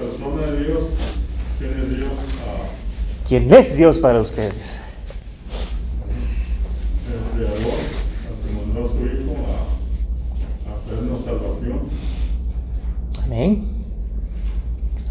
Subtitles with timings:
[0.00, 0.84] persona de Dios,
[1.58, 2.10] ¿quién es Dios?
[2.46, 2.68] Ah,
[3.26, 4.80] ¿Quién es Dios para ustedes?
[7.08, 7.74] el Creador,
[8.28, 11.80] al que mandó a su Hijo a, a hacernos salvación.
[13.24, 13.64] Amén.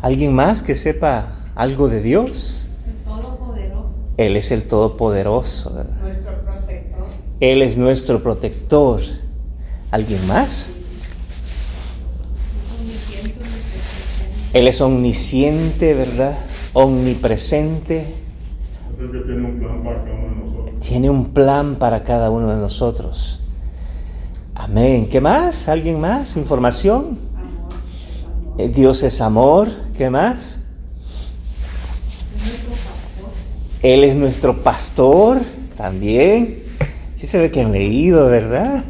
[0.02, 2.70] ¿Alguien más que sepa algo de Dios?
[2.88, 5.74] El Todopoderoso, Él es el Todopoderoso.
[5.74, 5.92] ¿verdad?
[6.02, 7.06] nuestro protector.
[7.42, 9.02] Él es nuestro protector.
[9.92, 10.70] ¿Alguien más?
[10.70, 10.76] Es
[12.80, 14.39] omnisciente, omnipresente.
[14.54, 16.38] Él es omnisciente, ¿verdad?
[16.74, 18.06] Omnipresente.
[18.98, 20.80] Que tiene un plan para cada uno de nosotros.
[20.82, 23.40] Tiene un plan para cada uno de nosotros.
[24.56, 25.08] Amén.
[25.08, 25.68] ¿Qué más?
[25.68, 26.36] ¿Alguien más?
[26.36, 27.18] ¿Información?
[28.58, 29.70] Eh, Dios es amor.
[29.98, 30.60] ¿Qué más?
[33.82, 35.40] Él es nuestro pastor
[35.78, 36.64] también.
[37.16, 38.84] Sí se ve que han leído, ¿verdad?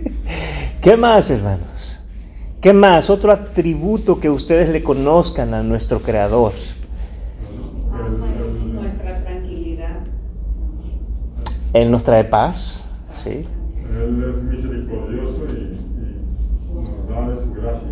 [0.80, 1.91] ¿Qué más, hermanos?
[2.62, 3.10] ¿Qué más?
[3.10, 6.52] Otro atributo que ustedes le conozcan a nuestro Creador.
[8.72, 9.96] Nuestra tranquilidad.
[11.72, 13.30] Él nos trae paz, ¿sí?
[13.92, 17.88] Él es misericordioso y, y nos da de su gracia.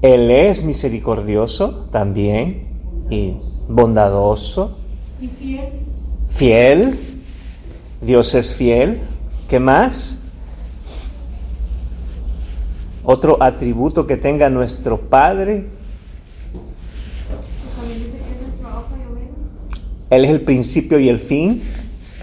[0.00, 2.68] Él es misericordioso también
[3.10, 3.36] y
[3.68, 4.78] bondadoso,
[5.20, 5.68] Y fiel.
[6.30, 6.98] fiel.
[8.00, 9.00] Dios es fiel.
[9.46, 10.19] ¿Qué más?
[13.02, 15.64] Otro atributo que tenga nuestro Padre.
[20.10, 21.62] Él es el principio y el fin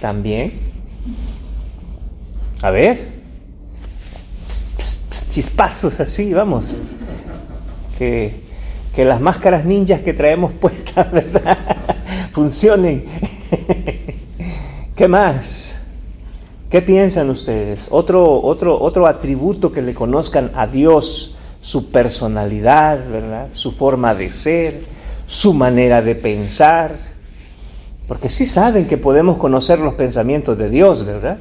[0.02, 0.52] también.
[2.62, 3.18] A ver.
[5.30, 6.76] Chispazos así, vamos.
[7.98, 8.34] Que,
[8.96, 11.58] que las máscaras ninjas que traemos puestas, ¿verdad?
[12.34, 13.06] Funcionen.
[14.96, 15.77] ¿Qué más?
[16.70, 17.88] ¿Qué piensan ustedes?
[17.92, 23.48] Otro, otro, otro atributo que le conozcan a Dios, su personalidad, ¿verdad?
[23.54, 24.82] Su forma de ser,
[25.26, 26.96] su manera de pensar.
[28.08, 31.38] Porque sí saben que podemos conocer los pensamientos de Dios, ¿verdad?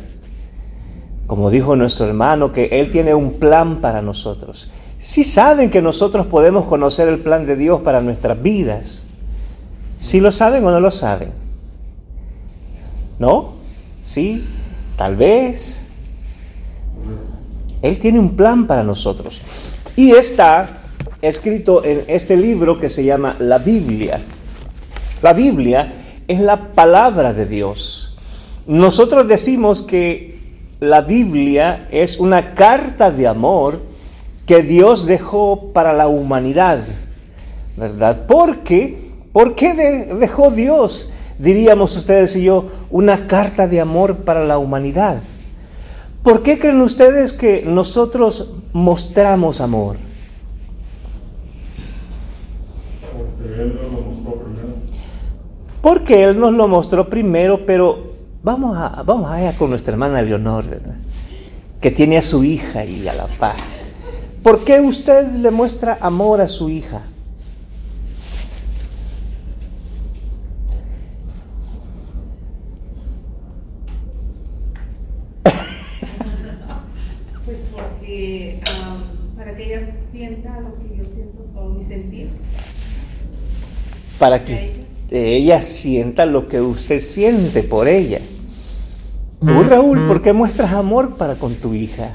[1.27, 4.70] Como dijo nuestro hermano, que Él tiene un plan para nosotros.
[4.98, 9.05] Sí saben que nosotros podemos conocer el plan de Dios para nuestras vidas.
[9.98, 11.33] ¿Sí lo saben o no lo saben?
[13.19, 13.55] ¿No?
[14.03, 14.45] ¿Sí?
[14.96, 15.83] Tal vez.
[17.83, 19.40] Él tiene un plan para nosotros.
[19.96, 20.79] Y está
[21.23, 24.20] escrito en este libro que se llama la Biblia.
[25.23, 25.92] La Biblia
[26.27, 28.17] es la palabra de Dios.
[28.67, 30.39] Nosotros decimos que
[30.80, 33.80] la Biblia es una carta de amor
[34.45, 36.80] que Dios dejó para la humanidad,
[37.77, 38.27] ¿verdad?
[38.27, 39.06] ¿Por qué?
[39.33, 44.58] ¿Por qué de- dejó Dios, diríamos ustedes y yo, una carta de amor para la
[44.58, 45.23] humanidad?
[46.23, 49.97] ¿Por qué creen ustedes que nosotros mostramos amor?
[53.42, 54.74] Porque Él nos lo mostró primero.
[55.83, 60.68] Porque Él nos lo mostró primero, pero vamos a, vamos allá con nuestra hermana Leonor,
[60.68, 60.97] ¿verdad?
[61.80, 63.57] Que tiene a su hija y a la paz.
[64.47, 67.03] ¿Por qué usted le muestra amor a su hija?
[77.45, 82.30] Pues porque am, para que ella sienta lo que yo siento con mi sentir.
[84.19, 88.21] Para que ella sienta lo que usted siente por ella.
[89.41, 92.15] Tú, Raúl, ¿por qué muestras amor para con tu hija?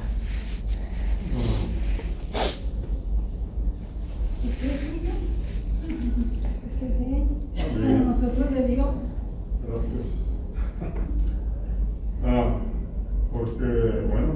[7.56, 8.88] Para nosotros de Dios.
[9.68, 10.08] Gracias.
[12.26, 12.54] Ah,
[13.34, 13.66] porque,
[14.10, 14.34] bueno,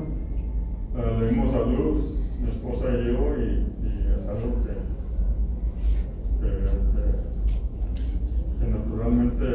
[0.98, 2.02] ah, le dimos a luz,
[2.42, 3.42] mi esposa y yo, y,
[3.86, 4.74] y es algo que,
[6.42, 6.50] que,
[6.96, 7.16] que-
[8.60, 9.46] que naturalmente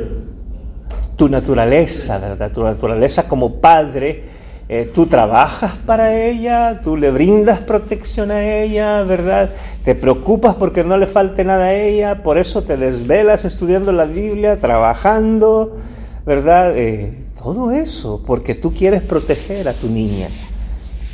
[1.20, 2.50] tu naturaleza, ¿verdad?
[2.50, 4.22] Tu naturaleza como padre,
[4.70, 9.50] eh, tú trabajas para ella, tú le brindas protección a ella, ¿verdad?
[9.84, 14.06] Te preocupas porque no le falte nada a ella, por eso te desvelas estudiando la
[14.06, 15.77] Biblia, trabajando,
[16.24, 16.72] ¿verdad?
[16.74, 20.28] Eh, todo eso, porque tú quieres proteger a tu niña.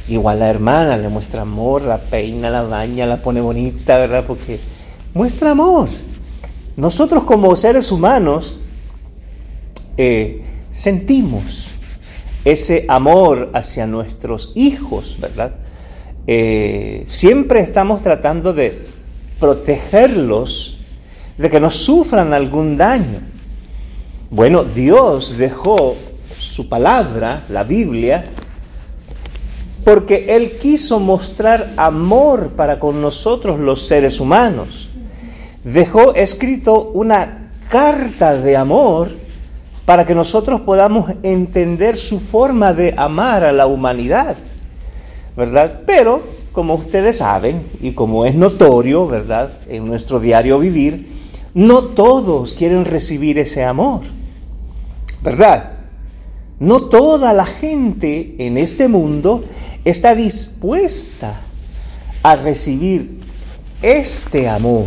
[0.07, 4.23] Igual la hermana le muestra amor, la peina, la baña, la pone bonita, ¿verdad?
[4.25, 4.61] Porque
[5.15, 5.89] muestra amor.
[6.77, 8.61] Nosotros como seres humanos,
[9.97, 11.71] eh, sentimos
[12.45, 15.53] ese amor hacia nuestros hijos, ¿verdad?
[16.27, 18.87] Eh, siempre estamos tratando de
[19.41, 20.79] protegerlos
[21.39, 23.21] de que no sufran algún daño.
[24.31, 25.97] Bueno, Dios dejó
[26.39, 28.25] su palabra, la Biblia,
[29.85, 34.91] porque Él quiso mostrar amor para con nosotros los seres humanos.
[35.65, 39.26] dejó escrito una carta de amor
[39.87, 44.37] para que nosotros podamos entender su forma de amar a la humanidad,
[45.37, 45.81] ¿verdad?
[45.87, 49.53] Pero, como ustedes saben, y como es notorio, ¿verdad?
[49.69, 51.07] En nuestro diario vivir,
[51.55, 54.01] no todos quieren recibir ese amor,
[55.23, 55.75] ¿verdad?
[56.59, 59.45] No toda la gente en este mundo
[59.85, 61.41] está dispuesta
[62.25, 63.21] a recibir
[63.83, 64.87] este amor.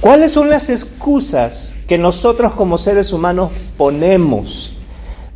[0.00, 4.72] ¿Cuáles son las excusas que nosotros como seres humanos ponemos,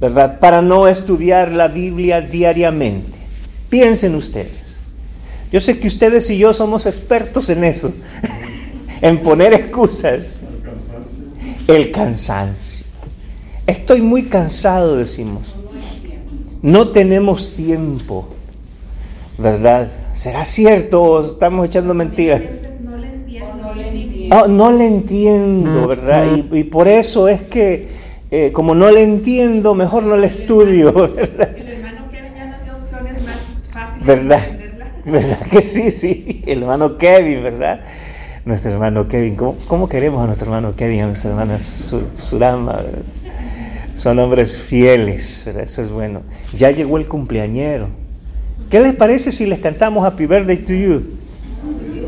[0.01, 3.13] verdad, para no estudiar la Biblia diariamente?
[3.69, 4.79] Piensen ustedes.
[5.53, 7.93] Yo sé que ustedes y yo somos expertos en eso,
[9.03, 10.33] en poner excusas.
[11.69, 12.87] El cansancio.
[13.67, 15.55] Estoy muy cansado, decimos.
[16.63, 18.29] No tenemos tiempo,
[19.37, 19.91] ¿verdad?
[20.15, 22.41] ¿Será cierto o estamos echando mentiras?
[22.41, 23.51] Entonces no le entiendo.
[23.53, 23.75] O no
[24.27, 24.45] entiendo.
[24.45, 26.25] Oh, no le entiendo, ¿verdad?
[26.53, 27.89] Y, y por eso es que,
[28.31, 31.57] eh, como no le entiendo, mejor no le estudio, ¿verdad?
[31.57, 33.37] El hermano que ya nos dio opciones más
[33.73, 34.43] fáciles ¿Verdad?
[34.47, 34.67] de.
[35.11, 36.43] ¿Verdad que sí, sí?
[36.47, 37.81] El hermano Kevin, ¿verdad?
[38.45, 39.37] Nuestro hermano Kevin.
[39.37, 42.73] ¿Cómo, cómo queremos a nuestro hermano Kevin, a nuestra hermana Su- Surama?
[42.75, 43.03] ¿verdad?
[43.97, 45.63] Son hombres fieles, ¿verdad?
[45.63, 46.21] eso es bueno.
[46.57, 47.89] Ya llegó el cumpleañero.
[48.71, 51.03] ¿Qué les parece si les cantamos Happy Birthday to You?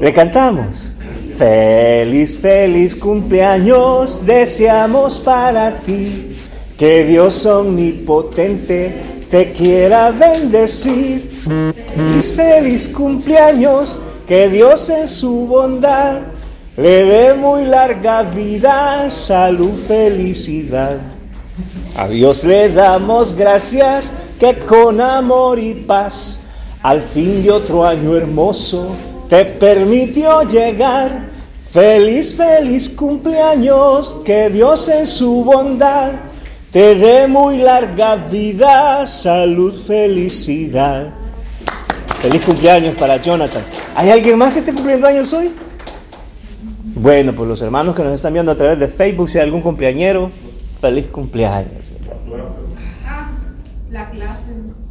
[0.00, 0.92] ¿Le cantamos?
[1.38, 6.36] Feliz, feliz cumpleaños deseamos para ti.
[6.76, 8.92] Que Dios omnipotente
[9.30, 11.30] te quiera bendecir.
[11.30, 14.00] Feliz, feliz cumpleaños.
[14.26, 16.22] Que Dios en su bondad
[16.76, 20.98] le dé muy larga vida, salud, felicidad.
[21.96, 26.40] A Dios le damos gracias que con amor y paz
[26.82, 28.88] al fin de otro año hermoso
[29.28, 31.28] te permitió llegar.
[31.70, 36.12] Feliz, feliz cumpleaños, que Dios en su bondad
[36.72, 41.14] te dé muy larga vida, salud, felicidad.
[42.20, 43.62] Feliz cumpleaños para Jonathan.
[43.94, 45.50] ¿Hay alguien más que esté cumpliendo años hoy?
[46.94, 49.62] Bueno, pues los hermanos que nos están viendo a través de Facebook, si hay algún
[49.62, 50.30] cumpleañero,
[50.80, 51.72] feliz cumpleaños.
[53.06, 53.30] Ah,
[53.90, 54.42] la clase.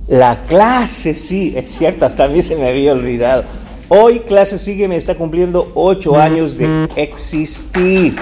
[0.07, 3.43] La clase, sí, es cierto, hasta a mí se me había olvidado.
[3.89, 8.17] Hoy clase sigue me está cumpliendo ocho años de existir,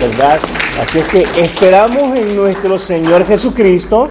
[0.00, 0.38] ¿verdad?
[0.80, 4.08] Así es que esperamos en nuestro Señor Jesucristo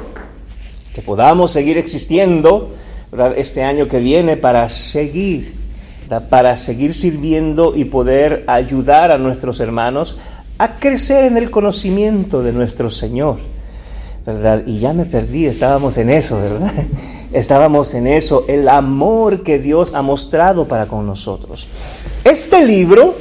[0.93, 2.71] que podamos seguir existiendo,
[3.09, 3.37] ¿verdad?
[3.37, 5.53] Este año que viene para seguir,
[6.09, 6.27] ¿verdad?
[6.27, 10.17] para seguir sirviendo y poder ayudar a nuestros hermanos
[10.57, 13.37] a crecer en el conocimiento de nuestro Señor.
[14.27, 14.63] ¿Verdad?
[14.65, 16.73] Y ya me perdí, estábamos en eso, ¿verdad?
[17.31, 21.67] Estábamos en eso, el amor que Dios ha mostrado para con nosotros.
[22.25, 23.15] Este libro,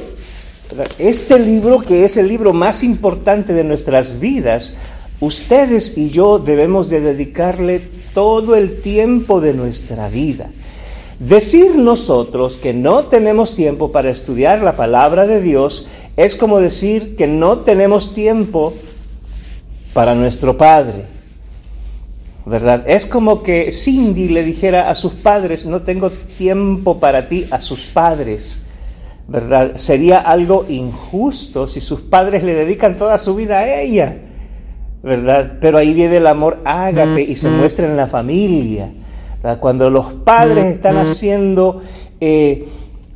[0.97, 4.75] este libro que es el libro más importante de nuestras vidas,
[5.21, 7.81] ustedes y yo debemos de dedicarle
[8.13, 10.49] todo el tiempo de nuestra vida.
[11.19, 15.87] Decir nosotros que no tenemos tiempo para estudiar la palabra de Dios
[16.17, 18.73] es como decir que no tenemos tiempo
[20.15, 21.05] nuestro padre.
[22.45, 22.85] ¿Verdad?
[22.87, 27.59] Es como que Cindy le dijera a sus padres, no tengo tiempo para ti, a
[27.59, 28.63] sus padres.
[29.27, 29.75] ¿Verdad?
[29.75, 34.17] Sería algo injusto si sus padres le dedican toda su vida a ella.
[35.03, 35.57] ¿Verdad?
[35.59, 38.89] Pero ahí viene el amor ágape y se muestra en la familia.
[39.43, 39.59] ¿verdad?
[39.59, 41.81] Cuando los padres están haciendo
[42.21, 42.67] eh,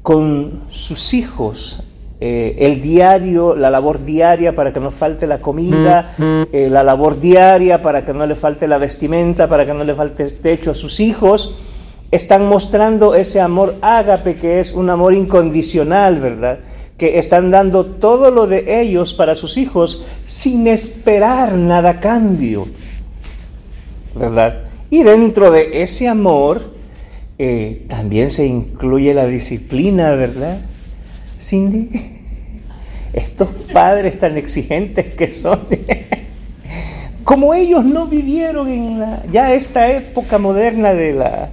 [0.02, 1.84] con sus hijos
[2.24, 6.14] eh, el diario, la labor diaria para que no falte la comida,
[6.52, 9.96] eh, la labor diaria para que no le falte la vestimenta, para que no le
[9.96, 11.56] falte el techo a sus hijos,
[12.12, 16.60] están mostrando ese amor ágape que es un amor incondicional, ¿verdad?
[16.96, 22.68] Que están dando todo lo de ellos para sus hijos sin esperar nada a cambio,
[24.14, 24.66] ¿verdad?
[24.92, 26.62] Y dentro de ese amor
[27.40, 30.60] eh, también se incluye la disciplina, ¿verdad?
[31.40, 32.11] Cindy,
[33.14, 35.62] estos padres tan exigentes que son,
[37.24, 41.50] como ellos no vivieron en la, ya esta época moderna de la,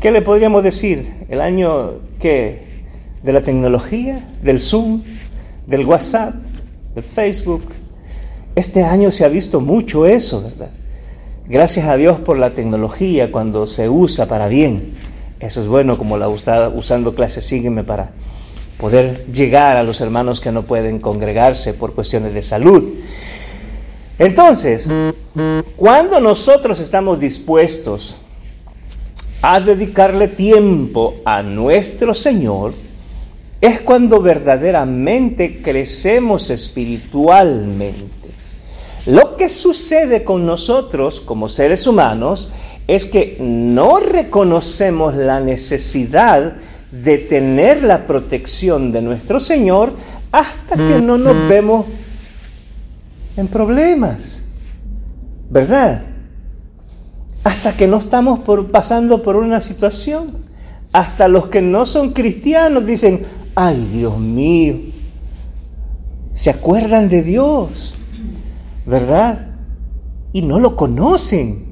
[0.00, 1.12] ¿qué le podríamos decir?
[1.28, 2.66] El año que
[3.22, 5.02] de la tecnología, del Zoom,
[5.66, 6.34] del WhatsApp,
[6.94, 7.64] del Facebook.
[8.54, 10.70] Este año se ha visto mucho eso, ¿verdad?
[11.48, 14.94] Gracias a Dios por la tecnología cuando se usa para bien.
[15.40, 18.10] Eso es bueno, como la está usando clase Sígueme para
[18.78, 22.94] poder llegar a los hermanos que no pueden congregarse por cuestiones de salud.
[24.18, 24.88] Entonces,
[25.76, 28.16] cuando nosotros estamos dispuestos
[29.42, 32.72] a dedicarle tiempo a nuestro Señor,
[33.60, 38.28] es cuando verdaderamente crecemos espiritualmente.
[39.06, 42.50] Lo que sucede con nosotros como seres humanos
[42.86, 46.56] es que no reconocemos la necesidad
[46.90, 49.94] de tener la protección de nuestro Señor
[50.32, 51.86] hasta que no nos vemos
[53.36, 54.42] en problemas,
[55.50, 56.02] ¿verdad?
[57.44, 60.44] Hasta que no estamos por, pasando por una situación.
[60.92, 63.22] Hasta los que no son cristianos dicen,
[63.54, 64.76] ay Dios mío,
[66.32, 67.96] se acuerdan de Dios,
[68.86, 69.48] ¿verdad?
[70.32, 71.64] Y no lo conocen.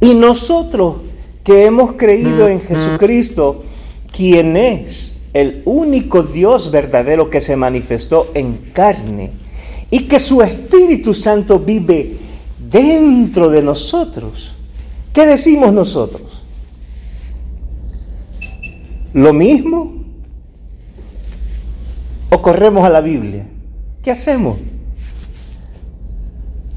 [0.00, 0.96] Y nosotros
[1.44, 3.62] que hemos creído en Jesucristo,
[4.14, 9.32] quien es el único Dios verdadero que se manifestó en carne
[9.90, 12.16] y que su Espíritu Santo vive
[12.70, 14.54] dentro de nosotros.
[15.12, 16.42] ¿Qué decimos nosotros?
[19.12, 19.94] ¿Lo mismo?
[22.30, 23.46] ¿O corremos a la Biblia?
[24.02, 24.58] ¿Qué hacemos?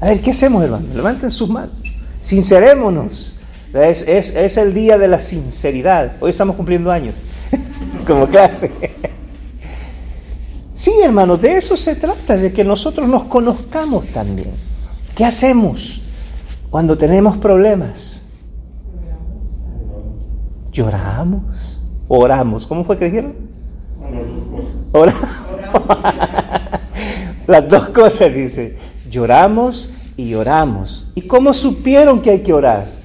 [0.00, 0.86] A ver, ¿qué hacemos, hermano?
[0.94, 1.76] Levanten sus manos.
[2.20, 3.37] Sincerémonos.
[3.74, 6.12] Es, el día de la sinceridad.
[6.20, 7.14] Hoy estamos cumpliendo años
[8.06, 8.70] como clase.
[10.72, 14.50] Sí, hermanos, de eso se trata, de que nosotros nos conozcamos también.
[15.14, 16.00] ¿Qué hacemos
[16.70, 18.22] cuando tenemos problemas?
[20.72, 22.66] Lloramos, oramos.
[22.66, 23.34] ¿Cómo fue que dijeron?
[24.92, 25.28] Oramos.
[27.46, 28.76] Las dos cosas, dice.
[29.10, 31.06] Lloramos y oramos.
[31.14, 32.97] ¿Y cómo supieron que hay que orar?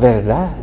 [0.00, 0.56] ¿Verdad?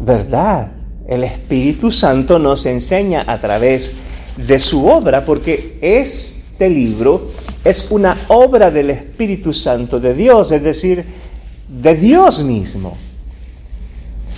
[0.00, 0.72] ¿Verdad?
[1.08, 3.94] El Espíritu Santo nos enseña a través
[4.36, 7.30] de su obra, porque este libro
[7.64, 11.04] es una obra del Espíritu Santo de Dios, es decir,
[11.68, 12.96] de Dios mismo.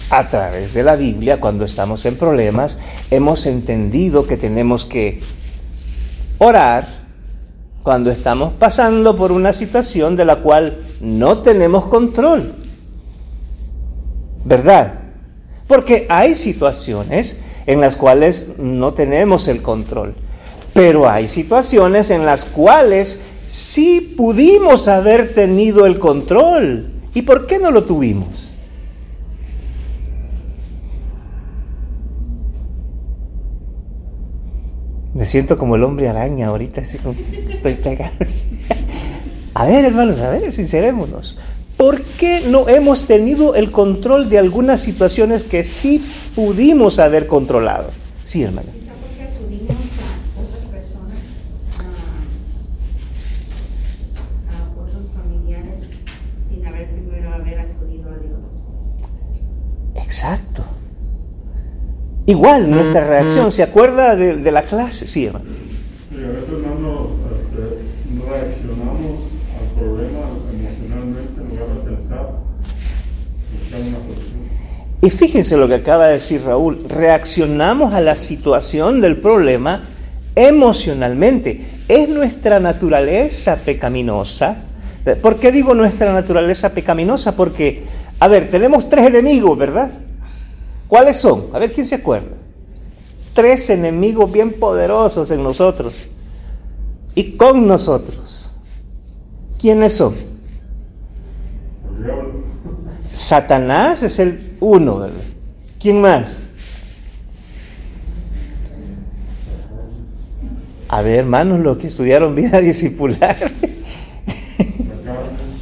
[0.08, 2.78] A través de la Biblia, cuando estamos en problemas,
[3.10, 5.20] hemos entendido que tenemos que
[6.38, 6.88] orar
[7.82, 12.54] cuando estamos pasando por una situación de la cual no tenemos control.
[14.44, 15.00] ¿Verdad?
[15.66, 20.14] Porque hay situaciones en las cuales no tenemos el control,
[20.74, 26.90] pero hay situaciones en las cuales sí pudimos haber tenido el control.
[27.14, 28.50] ¿Y por qué no lo tuvimos?
[35.12, 37.14] Me siento como el hombre araña ahorita, así como
[37.50, 38.12] estoy pegado.
[39.54, 41.36] A ver, hermanos, a ver, sincerémonos.
[41.80, 47.88] ¿Por qué no hemos tenido el control de algunas situaciones que sí pudimos haber controlado?
[48.22, 48.68] Sí, hermana.
[48.70, 49.70] Quizá porque acudimos
[50.36, 51.16] a otras personas,
[54.50, 55.88] a, a otros familiares,
[56.46, 58.44] sin haber primero haber acudido a Dios.
[60.04, 60.62] Exacto.
[62.26, 65.06] Igual nuestra reacción, ¿se acuerda de, de la clase?
[65.06, 65.46] Sí, hermano.
[65.46, 67.62] Sí, a veces, hermano, este,
[68.28, 70.20] reaccionamos al problema
[70.52, 72.26] emocionalmente en lugar de pensar,
[73.52, 74.40] buscar una solución.
[75.02, 79.82] Y fíjense lo que acaba de decir Raúl, reaccionamos a la situación del problema
[80.34, 81.66] emocionalmente.
[81.88, 84.58] Es nuestra naturaleza pecaminosa.
[85.22, 87.34] ¿Por qué digo nuestra naturaleza pecaminosa?
[87.34, 87.84] Porque,
[88.18, 89.90] a ver, tenemos tres enemigos, ¿verdad?
[90.86, 91.46] ¿Cuáles son?
[91.54, 92.36] A ver, ¿quién se acuerda?
[93.32, 95.94] Tres enemigos bien poderosos en nosotros
[97.14, 98.52] y con nosotros.
[99.58, 100.29] ¿Quiénes son?
[103.20, 105.06] Satanás es el uno.
[105.78, 106.40] ¿Quién más?
[110.88, 113.36] A ver, hermanos, los que estudiaron vida discipular.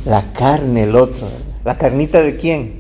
[0.05, 1.27] la carne, el otro.
[1.65, 2.75] ¿La carnita de quién?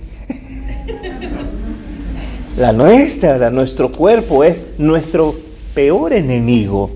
[2.57, 3.51] La nuestra, ¿verdad?
[3.51, 5.35] nuestro cuerpo es nuestro
[5.75, 6.93] peor enemigo.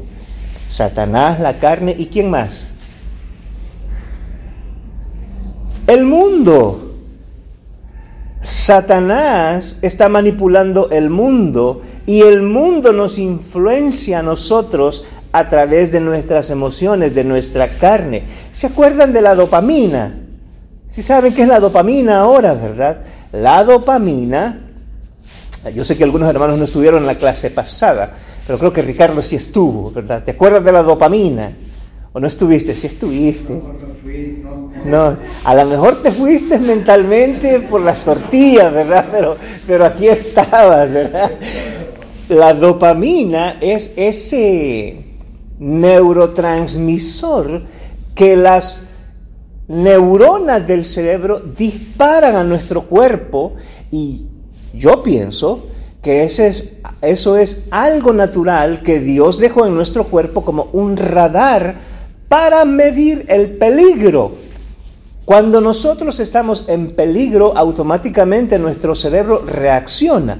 [0.70, 2.68] Satanás, la carne y quién más?
[5.88, 6.81] El mundo.
[8.42, 16.00] Satanás está manipulando el mundo y el mundo nos influencia a nosotros a través de
[16.00, 18.24] nuestras emociones, de nuestra carne.
[18.50, 20.18] ¿Se acuerdan de la dopamina?
[20.88, 23.02] Si saben qué es la dopamina ahora, ¿verdad?
[23.32, 24.58] La dopamina,
[25.72, 28.12] yo sé que algunos hermanos no estuvieron en la clase pasada,
[28.46, 30.24] pero creo que Ricardo sí estuvo, ¿verdad?
[30.24, 31.52] ¿Te acuerdas de la dopamina?
[32.12, 32.74] ¿O no estuviste?
[32.74, 33.58] Sí estuviste.
[35.44, 39.06] A lo mejor te fuiste mentalmente por las tortillas, ¿verdad?
[39.10, 39.36] Pero,
[39.66, 41.30] pero aquí estabas, ¿verdad?
[42.28, 45.04] La dopamina es ese
[45.58, 47.62] neurotransmisor
[48.14, 48.86] que las
[49.68, 53.54] neuronas del cerebro disparan a nuestro cuerpo
[53.90, 54.26] y
[54.74, 55.66] yo pienso
[56.02, 60.96] que ese es, eso es algo natural que Dios dejó en nuestro cuerpo como un
[60.96, 61.74] radar
[62.28, 64.32] para medir el peligro.
[65.24, 70.38] Cuando nosotros estamos en peligro, automáticamente nuestro cerebro reacciona,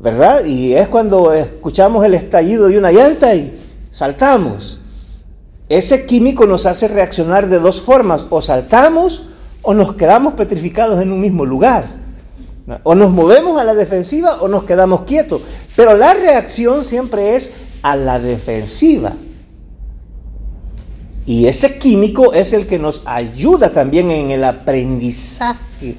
[0.00, 0.44] ¿verdad?
[0.44, 3.58] Y es cuando escuchamos el estallido de una llanta y
[3.90, 4.78] saltamos.
[5.68, 9.28] Ese químico nos hace reaccionar de dos formas, o saltamos
[9.62, 12.02] o nos quedamos petrificados en un mismo lugar.
[12.82, 15.40] O nos movemos a la defensiva o nos quedamos quietos.
[15.74, 19.14] Pero la reacción siempre es a la defensiva.
[21.24, 25.96] Y ese químico es el que nos ayuda también en el aprendizaje.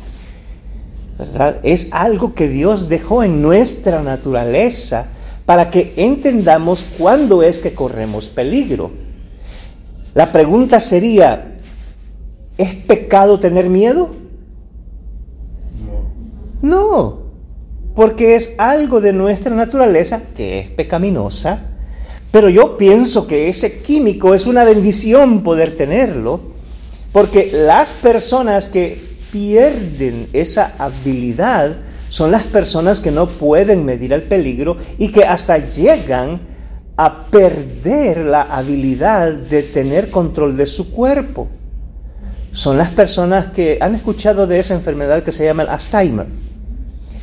[1.17, 1.57] ¿verdad?
[1.63, 5.07] Es algo que Dios dejó en nuestra naturaleza
[5.45, 8.91] para que entendamos cuándo es que corremos peligro.
[10.13, 11.57] La pregunta sería,
[12.57, 14.15] ¿es pecado tener miedo?
[16.61, 17.23] No,
[17.95, 21.72] porque es algo de nuestra naturaleza que es pecaminosa,
[22.33, 26.39] pero yo pienso que ese químico es una bendición poder tenerlo,
[27.11, 28.99] porque las personas que
[29.31, 31.75] pierden esa habilidad
[32.09, 36.41] son las personas que no pueden medir el peligro y que hasta llegan
[36.97, 41.49] a perder la habilidad de tener control de su cuerpo.
[42.51, 46.25] Son las personas que han escuchado de esa enfermedad que se llama el Alzheimer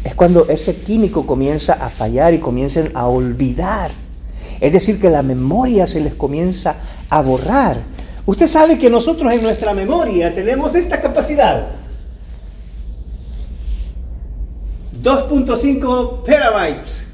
[0.05, 3.91] es cuando ese químico comienza a fallar y comienzan a olvidar.
[4.61, 6.77] Es decir, que la memoria se les comienza
[7.09, 7.79] a borrar.
[8.27, 11.69] Usted sabe que nosotros en nuestra memoria tenemos esta capacidad.
[15.03, 17.07] 2.5 terabytes.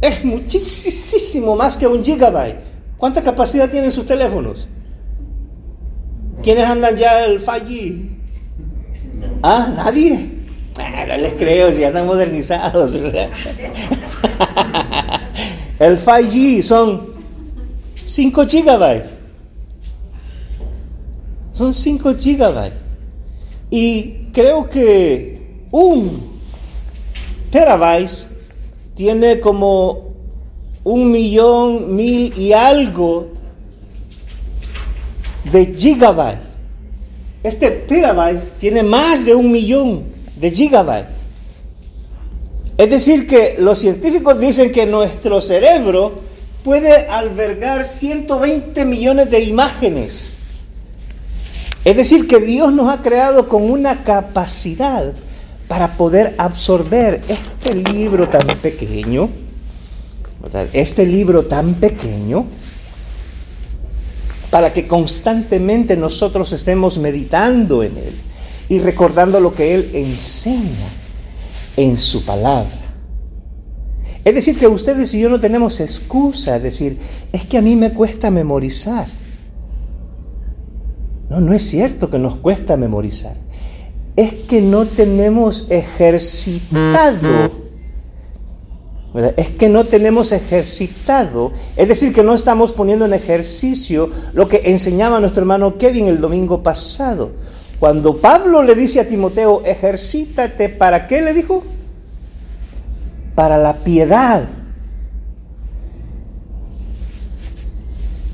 [0.00, 2.60] Es muchísimo más que un gigabyte.
[2.96, 4.68] ¿Cuánta capacidad tienen sus teléfonos?
[6.42, 8.10] ¿Quiénes andan ya el 5G?
[9.42, 10.40] Ah, nadie.
[10.78, 12.96] No les creo, si andan modernizados.
[15.78, 17.02] El 5G son
[18.04, 19.06] 5 gigabytes.
[21.52, 22.78] Son 5 gigabytes.
[23.70, 26.40] Y creo que un
[27.50, 28.28] terabyte
[28.94, 30.10] tiene como
[30.84, 33.28] un millón, mil y algo
[35.50, 36.50] de gigabytes.
[37.42, 40.04] Este petabyte tiene más de un millón
[40.36, 41.19] de gigabytes.
[42.80, 46.20] Es decir, que los científicos dicen que nuestro cerebro
[46.64, 50.38] puede albergar 120 millones de imágenes.
[51.84, 55.12] Es decir, que Dios nos ha creado con una capacidad
[55.68, 59.28] para poder absorber este libro tan pequeño,
[60.72, 62.46] este libro tan pequeño,
[64.48, 68.14] para que constantemente nosotros estemos meditando en Él
[68.70, 70.88] y recordando lo que Él enseña
[71.82, 72.94] en su palabra.
[74.24, 76.98] Es decir, que ustedes y yo no tenemos excusa de decir,
[77.32, 79.06] es que a mí me cuesta memorizar.
[81.30, 83.36] No, no es cierto que nos cuesta memorizar.
[84.16, 87.50] Es que no tenemos ejercitado
[89.36, 94.62] es que no tenemos ejercitado, es decir, que no estamos poniendo en ejercicio lo que
[94.66, 97.30] enseñaba nuestro hermano Kevin el domingo pasado.
[97.80, 101.64] Cuando Pablo le dice a Timoteo, ejercítate, ¿para qué le dijo?
[103.34, 104.44] Para la piedad.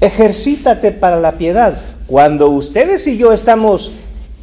[0.01, 1.79] Ejercítate para la piedad.
[2.09, 3.93] Cuando ustedes y yo estamos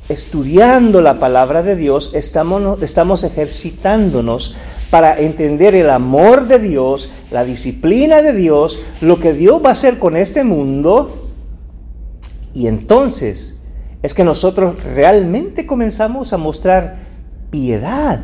[0.07, 4.55] estudiando la palabra de Dios, estamos, estamos ejercitándonos
[4.89, 9.73] para entender el amor de Dios, la disciplina de Dios, lo que Dios va a
[9.73, 11.29] hacer con este mundo.
[12.53, 13.52] Y entonces
[14.03, 16.97] es que nosotros realmente comenzamos a mostrar
[17.49, 18.19] piedad.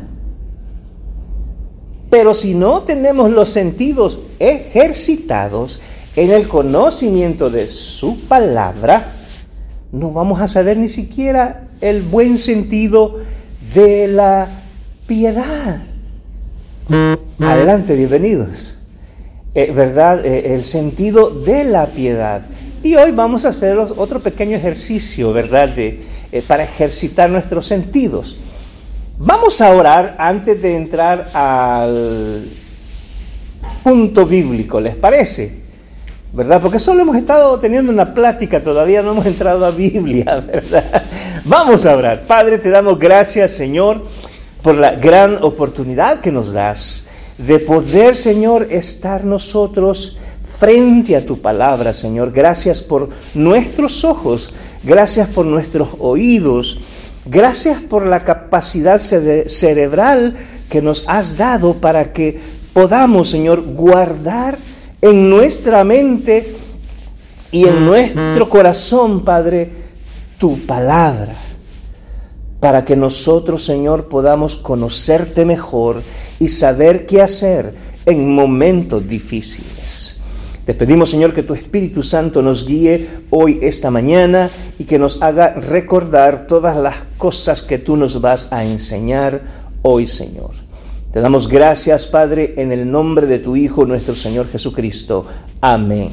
[2.10, 5.80] Pero si no tenemos los sentidos ejercitados
[6.16, 9.12] en el conocimiento de su palabra,
[9.90, 13.20] no vamos a saber ni siquiera el buen sentido
[13.74, 14.48] de la
[15.06, 15.82] piedad.
[17.38, 18.78] Adelante, bienvenidos.
[19.54, 20.26] Eh, ¿Verdad?
[20.26, 22.42] Eh, el sentido de la piedad.
[22.82, 25.68] Y hoy vamos a hacer otro pequeño ejercicio, ¿verdad?
[25.68, 26.00] De,
[26.32, 28.36] eh, para ejercitar nuestros sentidos.
[29.18, 32.44] Vamos a orar antes de entrar al
[33.82, 35.60] punto bíblico, ¿les parece?
[36.32, 36.62] ¿Verdad?
[36.62, 41.02] Porque solo hemos estado teniendo una plática, todavía no hemos entrado a Biblia, ¿verdad?
[41.44, 42.22] Vamos a orar.
[42.22, 44.02] Padre, te damos gracias, Señor
[44.62, 50.18] por la gran oportunidad que nos das de poder, Señor, estar nosotros
[50.60, 52.32] frente a tu palabra, Señor.
[52.32, 54.52] Gracias por nuestros ojos,
[54.84, 56.78] gracias por nuestros oídos,
[57.24, 60.36] gracias por la capacidad cerebral
[60.68, 62.38] que nos has dado para que
[62.74, 64.58] podamos, Señor, guardar
[65.00, 66.54] en nuestra mente
[67.50, 69.70] y en nuestro corazón, Padre,
[70.38, 71.32] tu palabra,
[72.60, 76.02] para que nosotros, Señor, podamos conocerte mejor
[76.38, 77.72] y saber qué hacer
[78.04, 80.19] en momentos difíciles.
[80.70, 85.20] Te pedimos, Señor, que tu Espíritu Santo nos guíe hoy, esta mañana, y que nos
[85.20, 89.42] haga recordar todas las cosas que tú nos vas a enseñar
[89.82, 90.52] hoy, Señor.
[91.12, 95.26] Te damos gracias, Padre, en el nombre de tu Hijo, nuestro Señor Jesucristo.
[95.60, 96.10] Amén.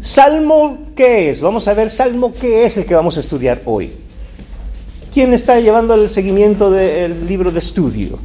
[0.00, 1.40] Salmo, ¿qué es?
[1.40, 3.92] Vamos a ver, Salmo, ¿qué es el que vamos a estudiar hoy?
[5.12, 8.18] ¿Quién está llevando el seguimiento del libro de estudio?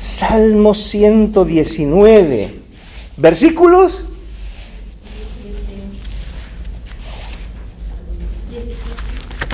[0.00, 2.54] Salmo 119.
[3.18, 4.06] ¿Versículos?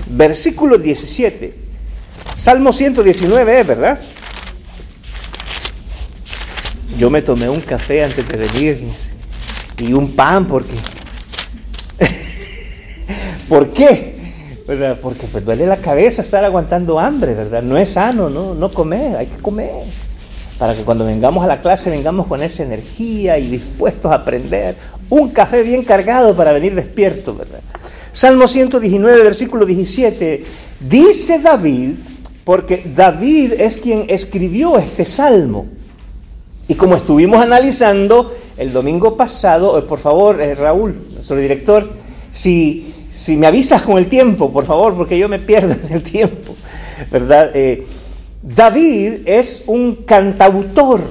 [0.06, 1.52] Versículo 17.
[2.32, 3.98] Salmo 119, ¿verdad?
[6.96, 8.84] Yo me tomé un café antes de venir
[9.78, 10.76] y un pan porque...
[13.48, 14.14] ¿Por qué?
[14.68, 14.96] ¿Verdad?
[15.02, 17.64] Porque pues duele la cabeza estar aguantando hambre, ¿verdad?
[17.64, 18.54] No es sano, ¿no?
[18.54, 20.05] No comer, hay que comer.
[20.58, 24.74] Para que cuando vengamos a la clase vengamos con esa energía y dispuestos a aprender.
[25.10, 27.60] Un café bien cargado para venir despierto, ¿verdad?
[28.12, 30.44] Salmo 119, versículo 17.
[30.80, 31.96] Dice David,
[32.44, 35.66] porque David es quien escribió este salmo.
[36.68, 41.90] Y como estuvimos analizando el domingo pasado, eh, por favor, eh, Raúl, nuestro director,
[42.30, 46.02] si, si, me avisas con el tiempo, por favor, porque yo me pierdo en el
[46.02, 46.54] tiempo,
[47.10, 47.50] ¿verdad?
[47.54, 47.86] Eh,
[48.46, 51.02] David es un cantautor,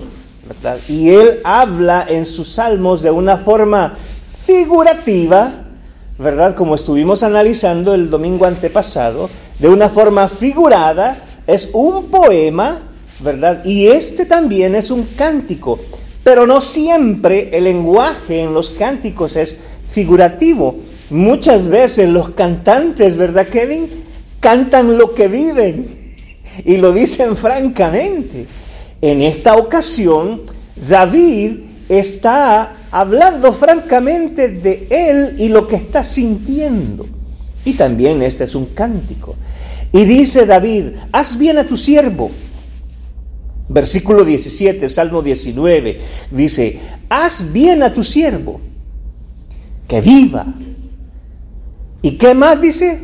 [0.48, 0.78] ¿verdad?
[0.88, 3.94] Y él habla en sus salmos de una forma
[4.46, 5.52] figurativa,
[6.18, 6.56] ¿verdad?
[6.56, 12.82] Como estuvimos analizando el domingo antepasado, de una forma figurada, es un poema
[13.20, 13.64] ¿verdad?
[13.64, 15.80] Y este también es un cántico,
[16.24, 19.58] pero no siempre el lenguaje en los cánticos es
[19.92, 20.76] figurativo.
[21.10, 23.88] Muchas veces los cantantes, ¿verdad, Kevin?
[24.40, 26.05] Cantan lo que viven
[26.64, 28.46] y lo dicen francamente.
[29.02, 30.42] En esta ocasión,
[30.88, 37.06] David está hablando francamente de él y lo que está sintiendo.
[37.66, 39.36] Y también este es un cántico.
[39.92, 42.32] Y dice David, haz bien a tu siervo
[43.68, 48.62] Versículo 17, Salmo 19, dice, haz bien a tu siervo,
[49.88, 50.46] que viva.
[52.04, 53.02] ¿Y qué más dice?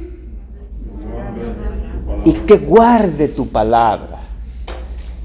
[2.25, 4.19] Y que guarde tu palabra.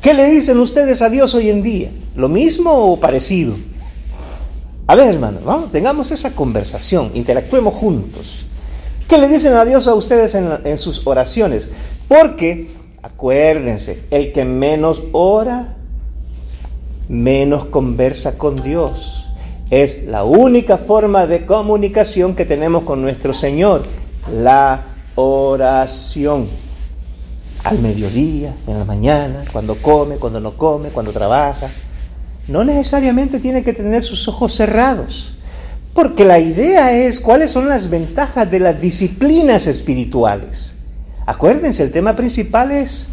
[0.01, 1.91] ¿Qué le dicen ustedes a Dios hoy en día?
[2.15, 3.55] ¿Lo mismo o parecido?
[4.87, 8.47] A ver, hermano, vamos, tengamos esa conversación, interactuemos juntos.
[9.09, 11.69] ¿Qué le dicen a Dios a ustedes en, en sus oraciones?
[12.09, 12.69] Porque
[13.07, 15.77] Acuérdense, el que menos ora,
[17.09, 19.29] menos conversa con Dios.
[19.71, 23.85] Es la única forma de comunicación que tenemos con nuestro Señor,
[24.33, 26.49] la oración.
[27.67, 31.67] Al mediodía, en la mañana, cuando come, cuando no come, cuando trabaja.
[32.47, 35.35] No necesariamente tiene que tener sus ojos cerrados,
[35.93, 40.77] porque la idea es cuáles son las ventajas de las disciplinas espirituales.
[41.27, 43.09] Acuérdense, el tema principal es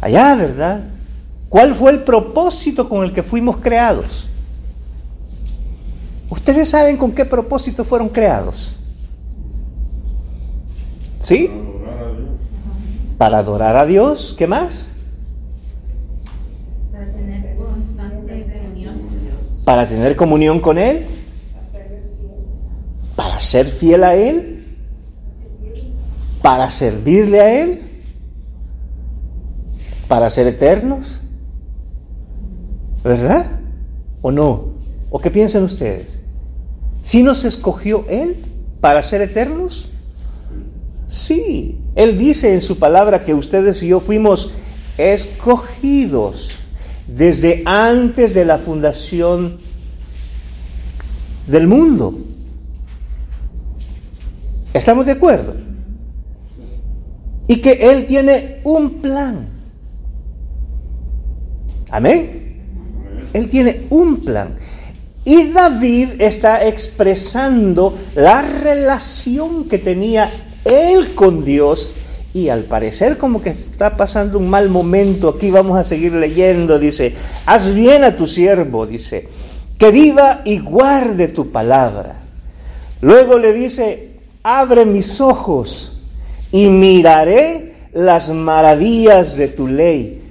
[0.00, 0.84] allá, ¿verdad?
[1.48, 4.28] ¿Cuál fue el propósito con el que fuimos creados?
[6.30, 8.70] ¿Ustedes saben con qué propósito fueron creados?
[11.18, 11.50] ¿Sí?
[13.18, 14.34] Para adorar a Dios.
[14.38, 14.88] ¿Qué más?
[16.90, 19.62] Para tener constante comunión con Dios.
[19.64, 21.06] Para tener comunión con Él.
[23.16, 24.58] Para ser fiel a Él
[26.42, 27.82] para servirle a Él,
[30.06, 31.20] para ser eternos,
[33.04, 33.46] ¿verdad?
[34.22, 34.68] ¿O no?
[35.10, 36.18] ¿O qué piensan ustedes?
[37.02, 38.36] ¿Si nos escogió Él
[38.80, 39.88] para ser eternos?
[41.06, 44.52] Sí, Él dice en su palabra que ustedes y yo fuimos
[44.96, 46.52] escogidos
[47.06, 49.58] desde antes de la fundación
[51.46, 52.18] del mundo.
[54.72, 55.68] ¿Estamos de acuerdo?
[57.48, 59.48] y que Él tiene un plan.
[61.90, 62.60] Amén.
[63.32, 64.54] Él tiene un plan.
[65.24, 70.30] Y David está expresando la relación que tenía
[70.64, 71.92] él con Dios
[72.34, 76.78] Y al parecer como que está pasando un mal momento, aquí vamos a seguir leyendo,
[76.78, 77.14] dice,
[77.46, 79.28] haz bien a tu siervo, dice,
[79.78, 82.20] que viva y guarde tu palabra.
[83.00, 84.10] Luego le dice,
[84.42, 85.92] abre mis ojos
[86.52, 90.22] y miraré las maravillas de tu ley.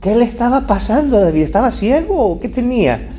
[0.00, 1.42] ¿Qué le estaba pasando a David?
[1.42, 3.10] ¿Estaba ciego o qué tenía?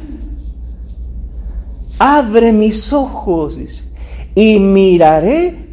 [2.00, 3.84] Abre mis ojos, dice,
[4.34, 5.71] y miraré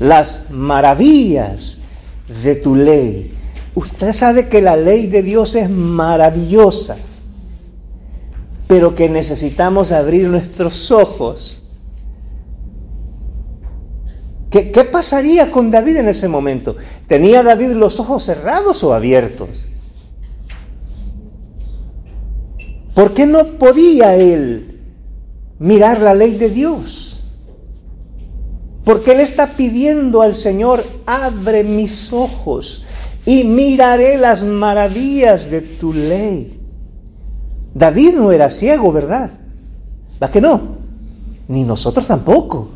[0.00, 1.78] las maravillas
[2.42, 3.32] de tu ley.
[3.74, 6.96] Usted sabe que la ley de Dios es maravillosa,
[8.66, 11.62] pero que necesitamos abrir nuestros ojos.
[14.50, 16.76] ¿Qué, ¿Qué, pasaría con David en ese momento?
[17.06, 19.66] ¿Tenía David los ojos cerrados o abiertos?
[22.94, 24.80] ¿Por qué no podía él
[25.58, 27.05] mirar la ley de Dios?
[28.86, 32.84] Porque él está pidiendo al Señor, abre mis ojos
[33.24, 36.56] y miraré las maravillas de tu ley.
[37.74, 39.32] David no era ciego, ¿verdad?
[40.22, 40.76] ¿Va que no?
[41.48, 42.68] Ni nosotros tampoco.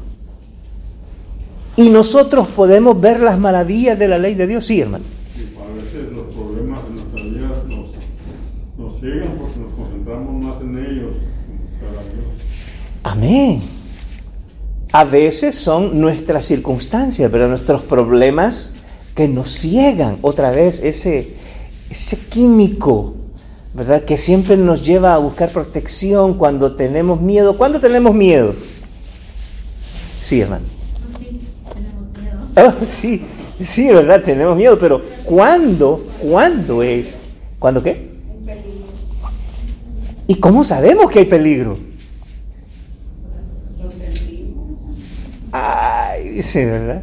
[1.77, 5.05] Y nosotros podemos ver las maravillas de la ley de Dios, sí, hermano.
[5.37, 7.91] Y a veces los problemas en nuestras vidas nos,
[8.77, 11.13] nos llegan porque nos concentramos más en ellos.
[13.05, 13.80] Amén.
[14.93, 18.73] A veces son nuestras circunstancias, pero nuestros problemas
[19.15, 20.19] que nos ciegan.
[20.23, 21.35] Otra vez, ese,
[21.89, 23.15] ese químico,
[23.73, 24.05] ¿verdad?
[24.05, 27.57] Que siempre nos lleva a buscar protección cuando tenemos miedo.
[27.57, 28.55] ¿Cuándo tenemos miedo?
[30.21, 30.65] Sí, hermano.
[32.57, 33.23] Oh, sí,
[33.61, 34.23] sí, ¿verdad?
[34.23, 36.05] Tenemos miedo, pero ¿cuándo?
[36.21, 37.17] ¿Cuándo es?
[37.61, 38.11] ¿Cuándo qué?
[40.27, 41.79] ¿Y cómo sabemos que hay peligro?
[45.53, 47.03] Ay, dice, ¿verdad?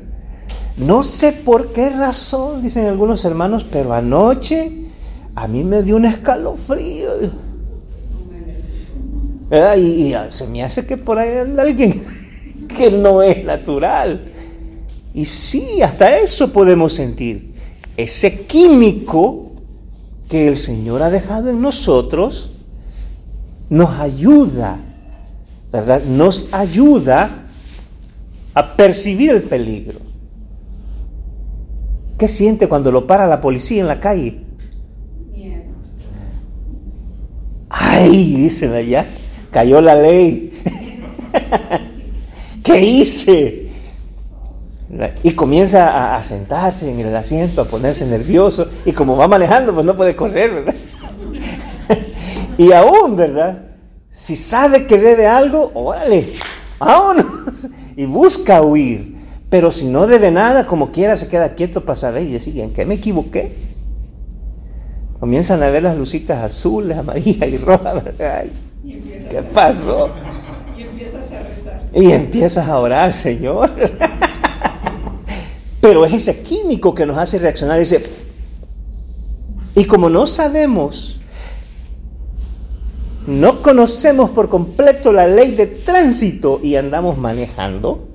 [0.78, 4.71] No sé por qué razón, dicen algunos hermanos, pero anoche
[5.36, 7.10] a mí me dio un escalofrío.
[9.78, 12.04] Y, y se me hace que por ahí anda alguien
[12.78, 14.32] que no es natural.
[15.13, 17.54] Y sí, hasta eso podemos sentir.
[17.95, 19.52] Ese químico
[20.30, 22.52] que el Señor ha dejado en nosotros
[23.69, 24.78] nos ayuda,
[25.71, 26.04] ¿verdad?
[26.04, 27.46] Nos ayuda
[28.58, 30.00] a percibir el peligro.
[32.17, 34.41] ¿Qué siente cuando lo para la policía en la calle?
[35.32, 35.62] Miedo.
[37.70, 39.06] Ay, dicen allá,
[39.52, 40.60] cayó la ley.
[42.63, 43.70] ¿Qué hice?
[45.22, 49.86] Y comienza a, sentarse en el asiento, a ponerse nervioso, y como va manejando, pues
[49.86, 50.76] no puede correr, ¿verdad?
[52.58, 53.67] y aún, ¿verdad?
[54.12, 56.28] Si sabe que debe algo, órale,
[56.80, 59.17] vámonos, y busca huir.
[59.49, 62.71] Pero si no debe nada, como quiera, se queda quieto para saber y decir, ¿en
[62.71, 63.53] qué me equivoqué?
[65.19, 68.03] Comienzan a ver las lucitas azules, amarillas y rojas.
[68.19, 68.51] Ay,
[69.29, 70.12] ¿Qué pasó?
[70.77, 71.83] Y empiezas a rezar.
[71.93, 73.71] Y empiezas a orar, Señor.
[75.81, 77.79] Pero es ese químico que nos hace reaccionar.
[77.79, 78.03] Ese...
[79.73, 81.16] Y como no sabemos,
[83.27, 88.07] no conocemos por completo la ley de tránsito y andamos manejando,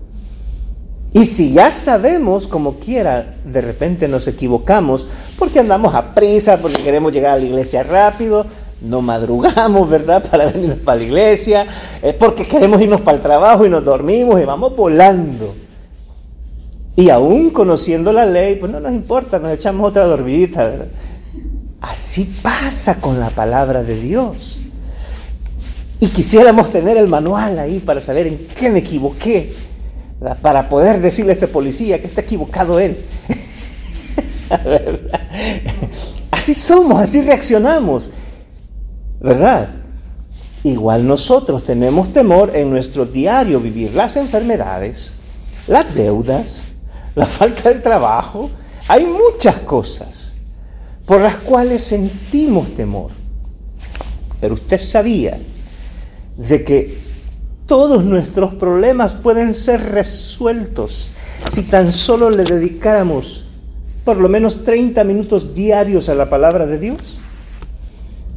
[1.15, 5.07] y si ya sabemos, como quiera, de repente nos equivocamos
[5.39, 8.47] porque andamos a prisa, porque queremos llegar a la iglesia rápido,
[8.81, 10.25] no madrugamos, ¿verdad?
[10.31, 11.67] Para venir para la iglesia,
[12.03, 15.55] es porque queremos irnos para el trabajo y nos dormimos y vamos volando.
[16.97, 20.89] Y aún conociendo la ley, pues no nos importa, nos echamos otra dormidita, ¿verdad?
[21.81, 24.62] Así pasa con la palabra de Dios.
[26.03, 29.53] Y quisiéramos tener el manual ahí para saber en qué me equivoqué,
[30.41, 32.97] para poder decirle a este policía que está equivocado él.
[36.33, 38.11] Así somos, así reaccionamos,
[39.21, 39.69] ¿verdad?
[40.65, 45.13] Igual nosotros tenemos temor en nuestro diario vivir las enfermedades,
[45.69, 46.65] las deudas,
[47.15, 48.51] la falta de trabajo.
[48.89, 50.33] Hay muchas cosas
[51.07, 53.13] por las cuales sentimos temor.
[54.41, 55.39] Pero usted sabía
[56.37, 56.99] de que
[57.67, 61.11] todos nuestros problemas pueden ser resueltos
[61.51, 63.47] si tan solo le dedicáramos
[64.05, 67.21] por lo menos 30 minutos diarios a la palabra de Dios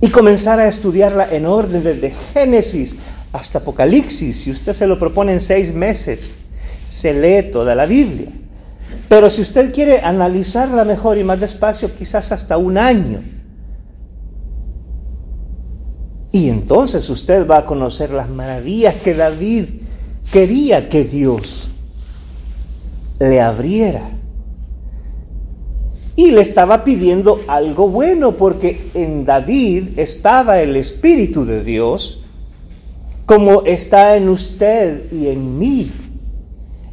[0.01, 2.95] y comenzar a estudiarla en orden desde Génesis
[3.34, 4.41] hasta Apocalipsis.
[4.41, 6.36] Si usted se lo propone en seis meses,
[6.86, 8.27] se lee toda la Biblia.
[9.10, 13.19] Pero si usted quiere analizarla mejor y más despacio, quizás hasta un año.
[16.36, 19.67] Y entonces usted va a conocer las maravillas que David
[20.34, 21.69] quería que Dios
[23.19, 24.10] le abriera.
[26.17, 32.21] Y le estaba pidiendo algo bueno porque en David estaba el Espíritu de Dios
[33.26, 35.89] como está en usted y en mí.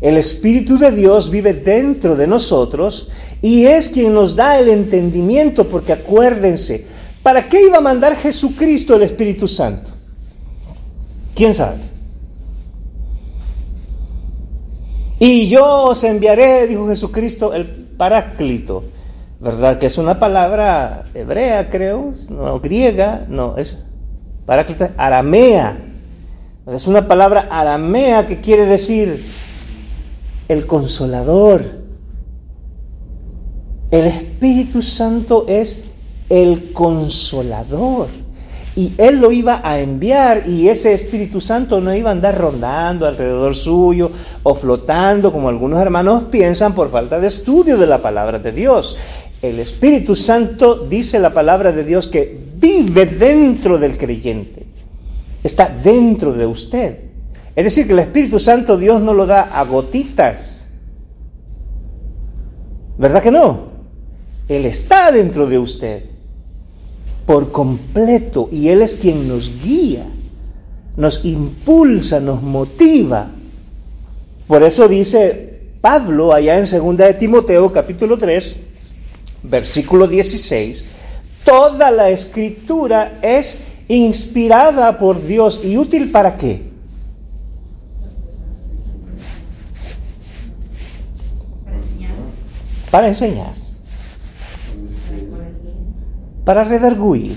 [0.01, 3.09] El Espíritu de Dios vive dentro de nosotros
[3.41, 6.92] y es quien nos da el entendimiento, porque acuérdense,
[7.23, 9.91] ¿para qué iba a mandar Jesucristo el Espíritu Santo?
[11.35, 11.79] ¿Quién sabe?
[15.19, 18.85] Y yo os enviaré, dijo Jesucristo, el Paráclito,
[19.39, 19.79] ¿verdad?
[19.79, 23.85] Que es una palabra hebrea, creo, no griega, no, es
[24.45, 25.79] Paráclito, aramea.
[26.67, 29.25] Es una palabra aramea que quiere decir
[30.49, 31.83] el consolador.
[33.91, 35.85] El Espíritu Santo es
[36.33, 38.09] el consolador.
[38.75, 43.05] Y Él lo iba a enviar y ese Espíritu Santo no iba a andar rondando
[43.05, 44.11] alrededor suyo
[44.43, 48.97] o flotando como algunos hermanos piensan por falta de estudio de la palabra de Dios.
[49.43, 54.65] El Espíritu Santo dice la palabra de Dios que vive dentro del creyente.
[55.45, 56.99] Está dentro de usted.
[57.55, 60.67] Es decir, que el Espíritu Santo Dios no lo da a gotitas.
[62.97, 63.73] ¿Verdad que no?
[64.49, 66.12] Él está dentro de usted
[67.27, 70.05] por completo y Él es quien nos guía,
[70.97, 73.31] nos impulsa, nos motiva.
[74.47, 78.61] Por eso dice Pablo allá en 2 de Timoteo capítulo 3,
[79.45, 80.85] versículo 16,
[81.45, 86.71] toda la escritura es inspirada por Dios y útil para qué?
[92.91, 93.62] Para enseñar para
[96.45, 97.37] redarguir,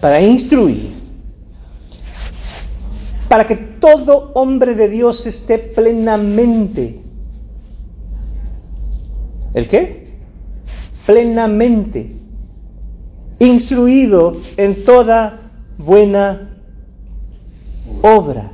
[0.00, 0.92] para instruir,
[3.28, 7.00] para que todo hombre de Dios esté plenamente.
[9.54, 10.10] ¿El qué?
[11.06, 12.20] Plenamente
[13.40, 16.50] instruido en toda buena
[18.02, 18.52] obra.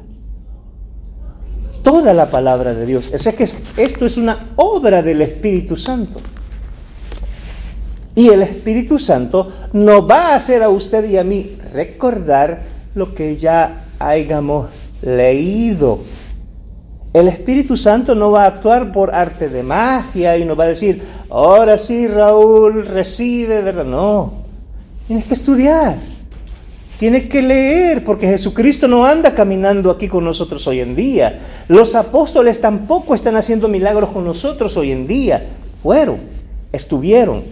[1.82, 3.10] Toda la palabra de Dios.
[3.12, 3.44] Es que
[3.82, 6.20] esto es una obra del Espíritu Santo.
[8.16, 12.62] Y el Espíritu Santo no va a hacer a usted y a mí recordar
[12.94, 14.70] lo que ya hayamos
[15.02, 15.98] leído.
[17.12, 20.68] El Espíritu Santo no va a actuar por arte de magia y nos va a
[20.68, 23.84] decir, ahora sí, Raúl, recibe, ¿verdad?
[23.84, 24.32] No,
[25.06, 25.96] tienes que estudiar,
[26.98, 31.38] tienes que leer, porque Jesucristo no anda caminando aquí con nosotros hoy en día.
[31.68, 35.44] Los apóstoles tampoco están haciendo milagros con nosotros hoy en día.
[35.82, 36.16] Fueron,
[36.72, 37.44] estuvieron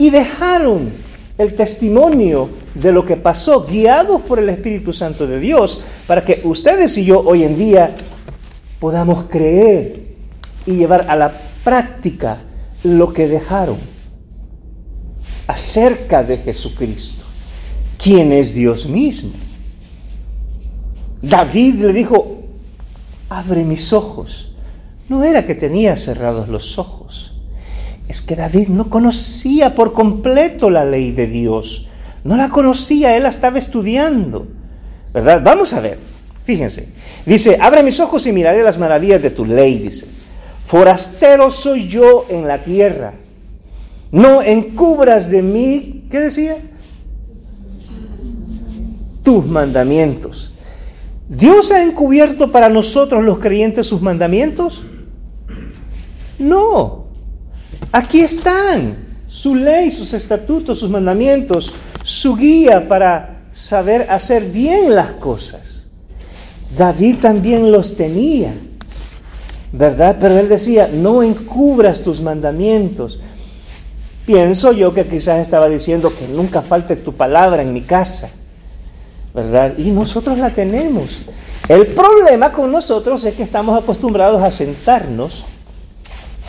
[0.00, 0.90] y dejaron
[1.36, 6.40] el testimonio de lo que pasó, guiados por el Espíritu Santo de Dios, para que
[6.44, 7.94] ustedes y yo hoy en día
[8.78, 10.00] podamos creer
[10.64, 11.30] y llevar a la
[11.62, 12.38] práctica
[12.82, 13.76] lo que dejaron
[15.46, 17.26] acerca de Jesucristo,
[18.02, 19.32] quien es Dios mismo.
[21.20, 22.38] David le dijo,
[23.28, 24.52] abre mis ojos.
[25.10, 27.19] No era que tenía cerrados los ojos
[28.10, 31.86] es que David no conocía por completo la ley de Dios.
[32.24, 34.48] No la conocía, él la estaba estudiando.
[35.14, 35.40] ¿Verdad?
[35.44, 35.98] Vamos a ver.
[36.44, 36.88] Fíjense.
[37.24, 40.06] Dice, abre mis ojos y miraré las maravillas de tu ley, dice.
[40.66, 43.14] Forastero soy yo en la tierra.
[44.10, 46.56] No encubras de mí, ¿qué decía?
[49.22, 50.52] Tus mandamientos.
[51.28, 54.84] ¿Dios ha encubierto para nosotros los creyentes sus mandamientos?
[56.40, 56.99] No.
[57.92, 58.96] Aquí están
[59.28, 65.86] su ley, sus estatutos, sus mandamientos, su guía para saber hacer bien las cosas.
[66.76, 68.54] David también los tenía,
[69.72, 70.16] ¿verdad?
[70.20, 73.18] Pero él decía, no encubras tus mandamientos.
[74.24, 78.30] Pienso yo que quizás estaba diciendo que nunca falte tu palabra en mi casa,
[79.34, 79.74] ¿verdad?
[79.78, 81.22] Y nosotros la tenemos.
[81.68, 85.44] El problema con nosotros es que estamos acostumbrados a sentarnos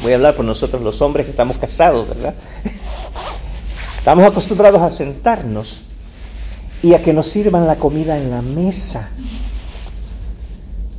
[0.02, 2.34] Voy a hablar por nosotros los hombres que estamos casados, ¿verdad?
[3.98, 5.82] Estamos acostumbrados a sentarnos
[6.82, 9.10] y a que nos sirvan la comida en la mesa,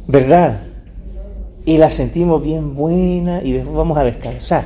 [0.06, 0.60] ¿verdad?
[1.64, 4.64] Y la sentimos bien buena y después vamos a descansar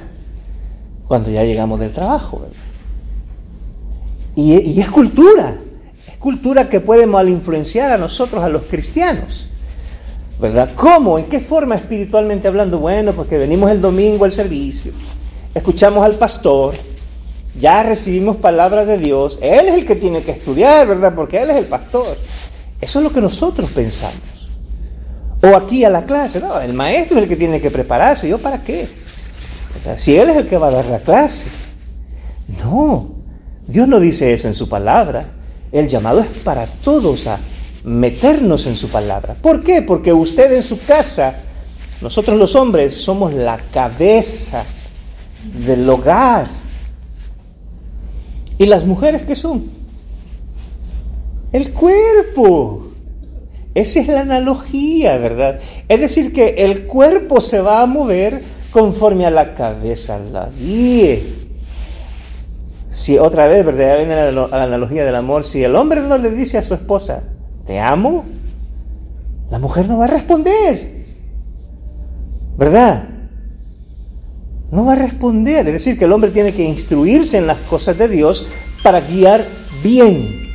[1.08, 2.56] cuando ya llegamos del trabajo, ¿verdad?
[4.34, 5.56] Y, es cultura,
[6.06, 9.46] es cultura que puede mal influenciar a nosotros, a los cristianos.
[10.38, 10.70] ¿Verdad?
[10.74, 11.18] ¿Cómo?
[11.18, 12.78] ¿En qué forma espiritualmente hablando?
[12.78, 14.92] Bueno, porque venimos el domingo al servicio,
[15.54, 16.74] escuchamos al pastor,
[17.58, 21.14] ya recibimos palabra de Dios, Él es el que tiene que estudiar, ¿verdad?
[21.14, 22.18] Porque Él es el pastor.
[22.80, 24.20] Eso es lo que nosotros pensamos.
[25.42, 28.38] O aquí a la clase, no, el maestro es el que tiene que prepararse, ¿yo
[28.38, 28.88] para qué?
[29.96, 31.46] Si él es el que va a dar la clase.
[32.62, 33.10] No,
[33.66, 35.28] Dios no dice eso en su palabra.
[35.70, 37.38] El llamado es para todos a
[37.86, 39.34] meternos en su palabra.
[39.40, 39.80] ¿Por qué?
[39.80, 41.36] Porque usted en su casa,
[42.02, 44.64] nosotros los hombres somos la cabeza
[45.64, 46.48] del hogar.
[48.58, 49.70] ¿Y las mujeres qué son?
[51.52, 52.88] El cuerpo.
[53.74, 55.60] Esa es la analogía, ¿verdad?
[55.88, 61.22] Es decir, que el cuerpo se va a mover conforme a la cabeza la guíe.
[62.90, 63.98] Si otra vez, ¿verdad?
[63.98, 65.44] Viene la analogía del amor.
[65.44, 67.22] Si el hombre no le dice a su esposa,
[67.66, 68.24] te amo,
[69.50, 71.04] la mujer no va a responder.
[72.56, 73.08] ¿Verdad?
[74.70, 75.66] No va a responder.
[75.66, 78.46] Es decir, que el hombre tiene que instruirse en las cosas de Dios
[78.82, 79.44] para guiar
[79.82, 80.52] bien.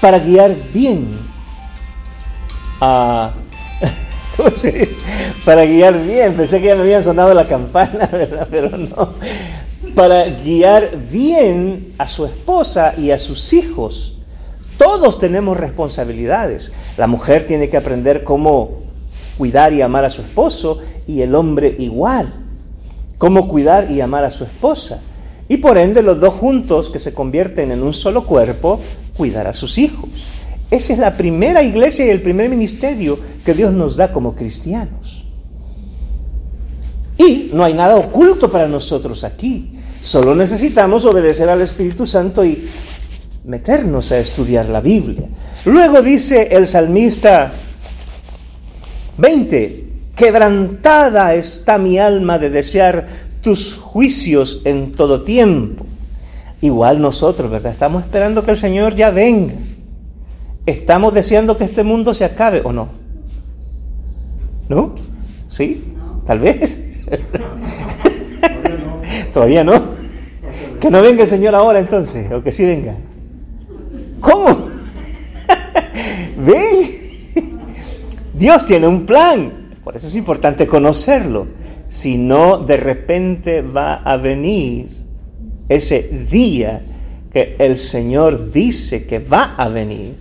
[0.00, 1.08] Para guiar bien.
[4.36, 4.96] ¿cómo se dice?
[5.44, 6.34] Para guiar bien.
[6.34, 8.48] Pensé que ya me habían sonado la campana, ¿verdad?
[8.50, 9.14] Pero no.
[9.94, 14.19] Para guiar bien a su esposa y a sus hijos.
[14.80, 16.72] Todos tenemos responsabilidades.
[16.96, 18.78] La mujer tiene que aprender cómo
[19.36, 22.32] cuidar y amar a su esposo y el hombre igual.
[23.18, 25.02] Cómo cuidar y amar a su esposa.
[25.50, 28.80] Y por ende los dos juntos que se convierten en un solo cuerpo,
[29.18, 30.08] cuidar a sus hijos.
[30.70, 35.26] Esa es la primera iglesia y el primer ministerio que Dios nos da como cristianos.
[37.18, 39.72] Y no hay nada oculto para nosotros aquí.
[40.00, 42.66] Solo necesitamos obedecer al Espíritu Santo y
[43.44, 45.28] meternos a estudiar la Biblia.
[45.64, 47.50] Luego dice el salmista
[49.18, 49.84] 20,
[50.16, 53.06] quebrantada está mi alma de desear
[53.42, 55.84] tus juicios en todo tiempo.
[56.60, 57.72] Igual nosotros, ¿verdad?
[57.72, 59.54] Estamos esperando que el Señor ya venga.
[60.66, 62.88] Estamos deseando que este mundo se acabe o no.
[64.68, 64.94] ¿No?
[65.48, 65.94] ¿Sí?
[66.26, 66.78] Tal vez.
[69.34, 69.72] Todavía no.
[70.80, 72.94] Que no venga el Señor ahora entonces, o que sí venga.
[74.20, 74.68] ¿Cómo?
[76.36, 77.00] Ven.
[78.32, 79.52] Dios tiene un plan.
[79.84, 81.46] Por eso es importante conocerlo.
[81.88, 84.88] Si no, de repente va a venir
[85.68, 86.80] ese día
[87.32, 90.16] que el Señor dice que va a venir.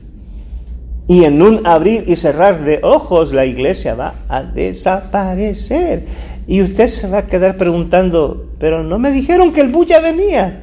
[1.08, 6.04] Y en un abrir y cerrar de ojos la iglesia va a desaparecer.
[6.48, 10.00] Y usted se va a quedar preguntando, pero no me dijeron que el bus ya
[10.00, 10.62] venía,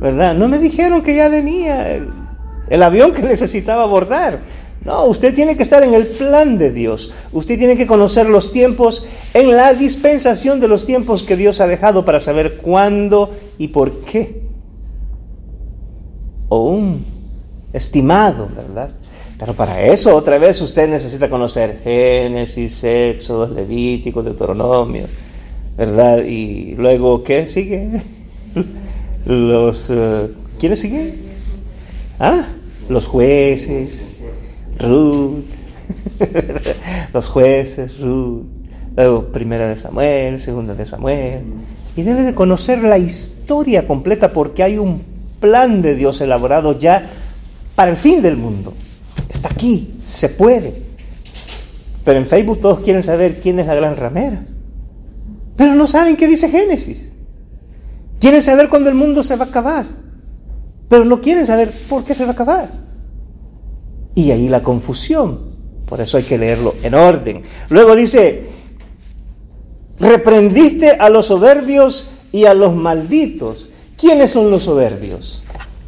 [0.00, 0.34] ¿verdad?
[0.34, 2.00] No me dijeron que ya venía
[2.70, 4.40] el, avión que necesitaba abordar.
[4.84, 7.12] No, usted tiene que estar en el plan de Dios.
[7.32, 11.66] Usted tiene que conocer los tiempos en la dispensación de los tiempos que Dios ha
[11.66, 14.40] dejado para saber cuándo y por qué.
[16.48, 17.04] O un
[17.74, 18.90] estimado, ¿verdad?
[19.38, 25.06] Pero para eso otra vez usted necesita conocer Génesis, Éxodo, Levítico, Deuteronomio,
[25.78, 26.24] ¿verdad?
[26.24, 28.02] Y luego, ¿qué sigue?
[29.26, 31.14] Los, uh, ¿quiénes siguen?
[32.18, 32.44] ¿Ah?
[32.90, 34.18] Los jueces,
[34.78, 35.44] Ruth,
[37.14, 38.42] los jueces, Ruth,
[38.96, 41.44] luego primera de Samuel, segunda de Samuel.
[41.96, 45.02] Y debe de conocer la historia completa porque hay un
[45.38, 47.08] plan de Dios elaborado ya
[47.76, 48.74] para el fin del mundo.
[49.28, 50.74] Está aquí, se puede.
[52.04, 54.44] Pero en Facebook todos quieren saber quién es la gran ramera.
[55.56, 57.08] Pero no saben qué dice Génesis.
[58.18, 59.86] Quieren saber cuándo el mundo se va a acabar.
[60.90, 62.68] Pero no quieren saber por qué se va a acabar.
[64.16, 65.52] Y ahí la confusión.
[65.86, 67.42] Por eso hay que leerlo en orden.
[67.68, 68.48] Luego dice,
[70.00, 73.70] reprendiste a los soberbios y a los malditos.
[73.96, 75.44] ¿Quiénes son los soberbios?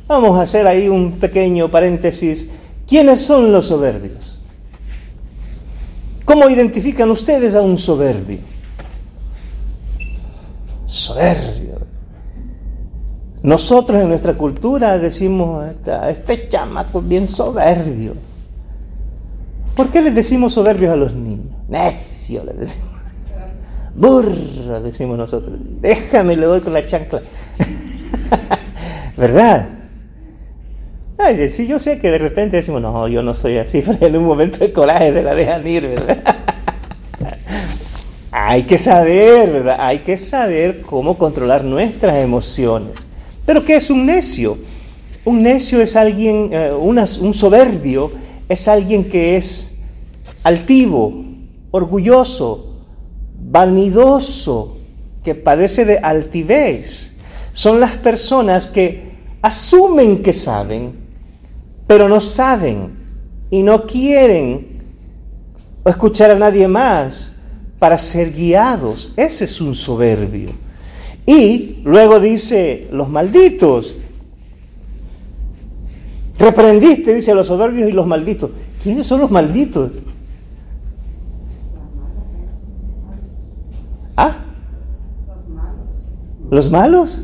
[0.06, 2.48] Vamos a hacer ahí un pequeño paréntesis.
[2.86, 4.38] ¿Quiénes son los soberbios?
[6.24, 8.38] ¿Cómo identifican ustedes a un soberbio?
[10.86, 11.71] Soberbio.
[13.42, 15.66] Nosotros en nuestra cultura decimos,
[16.08, 18.14] este chamaco es bien soberbio.
[19.74, 21.46] ¿Por qué les decimos soberbios a los niños?
[21.68, 22.88] Necio, les decimos.
[23.94, 25.54] Burro, decimos nosotros.
[25.80, 27.20] Déjame, le doy con la chancla.
[29.16, 29.68] ¿Verdad?
[31.18, 34.16] Ay, sí, yo sé que de repente decimos, no, yo no soy así, pero en
[34.16, 36.22] un momento de coraje de la dejan ir, ¿verdad?
[38.30, 39.76] Hay que saber, ¿verdad?
[39.78, 43.06] Hay que saber cómo controlar nuestras emociones.
[43.44, 44.58] Pero ¿qué es un necio?
[45.24, 48.10] Un necio es alguien, eh, un soberbio
[48.48, 49.72] es alguien que es
[50.42, 51.12] altivo,
[51.70, 52.76] orgulloso,
[53.38, 54.78] vanidoso,
[55.24, 57.14] que padece de altivez.
[57.52, 59.12] Son las personas que
[59.42, 60.94] asumen que saben,
[61.86, 62.92] pero no saben
[63.50, 64.82] y no quieren
[65.84, 67.34] escuchar a nadie más
[67.78, 69.12] para ser guiados.
[69.16, 70.50] Ese es un soberbio.
[71.26, 73.94] Y luego dice, los malditos.
[76.38, 78.50] Reprendiste, dice, los soberbios y los malditos.
[78.82, 79.92] ¿Quiénes son los malditos?
[84.16, 84.38] ¿Ah?
[86.50, 87.22] ¿Los malos?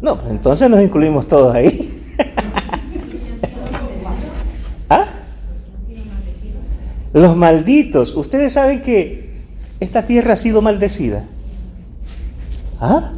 [0.00, 1.90] No, pues entonces nos incluimos todos ahí.
[4.88, 5.06] ¿Ah?
[7.12, 8.14] Los malditos.
[8.14, 9.32] Ustedes saben que
[9.80, 11.24] esta tierra ha sido maldecida.
[12.80, 13.12] ¿Ah?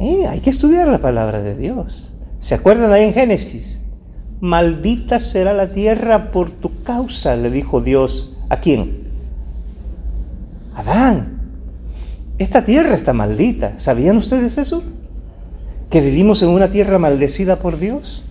[0.00, 2.10] Eh, hay que estudiar la palabra de Dios.
[2.38, 3.78] ¿Se acuerdan ahí en Génesis?
[4.40, 8.34] Maldita será la tierra por tu causa, le dijo Dios.
[8.48, 9.02] ¿A quién?
[10.74, 11.40] Adán.
[12.38, 13.74] Esta tierra está maldita.
[13.78, 14.82] ¿Sabían ustedes eso?
[15.90, 18.24] Que vivimos en una tierra maldecida por Dios.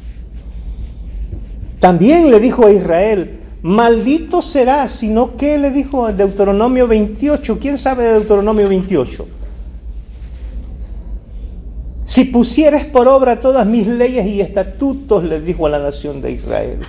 [1.79, 7.59] También le dijo a Israel, maldito será, sino que le dijo a Deuteronomio 28.
[7.59, 9.38] ¿Quién sabe de Deuteronomio 28?
[12.09, 16.31] Si pusieres por obra todas mis leyes y estatutos, le dijo a la nación de
[16.31, 16.79] Israel,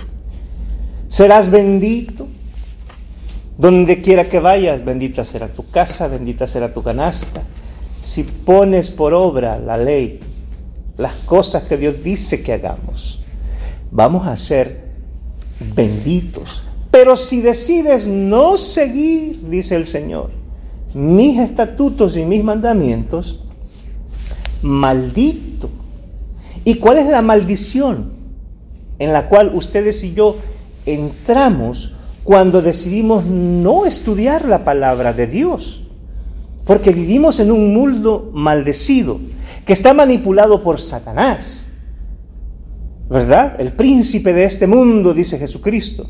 [1.07, 2.27] serás bendito.
[3.55, 7.43] Donde quiera que vayas, bendita será tu casa, bendita será tu canasta.
[8.01, 10.21] Si pones por obra la ley,
[10.97, 13.21] las cosas que Dios dice que hagamos,
[13.91, 14.85] vamos a ser
[15.75, 16.63] benditos.
[16.89, 20.31] Pero si decides no seguir, dice el Señor,
[20.95, 23.41] mis estatutos y mis mandamientos,
[24.63, 25.69] maldito.
[26.63, 28.11] ¿Y cuál es la maldición
[28.99, 30.37] en la cual ustedes y yo
[30.85, 31.93] entramos
[32.23, 35.81] cuando decidimos no estudiar la palabra de Dios?
[36.65, 39.19] Porque vivimos en un mundo maldecido
[39.65, 41.65] que está manipulado por Satanás.
[43.09, 43.59] ¿Verdad?
[43.59, 46.07] El príncipe de este mundo, dice Jesucristo.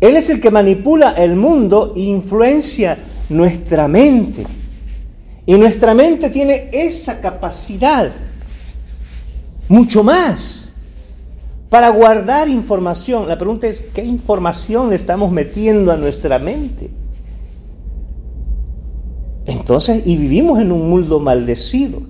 [0.00, 2.98] Él es el que manipula el mundo e influencia
[3.30, 4.44] nuestra mente.
[5.46, 8.10] Y nuestra mente tiene esa capacidad,
[9.68, 10.72] mucho más,
[11.68, 13.28] para guardar información.
[13.28, 16.90] La pregunta es, ¿qué información le estamos metiendo a nuestra mente?
[19.44, 22.00] Entonces, y vivimos en un mundo maldecido.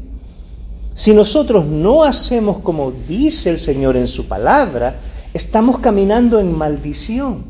[0.95, 5.01] Si nosotros no hacemos como dice el Señor en su palabra,
[5.32, 7.45] estamos caminando en maldición,